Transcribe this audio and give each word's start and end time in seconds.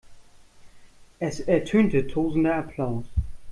Es 1.19 1.41
ertönte 1.41 2.07
tosender 2.07 2.55
Applaus. 2.57 3.05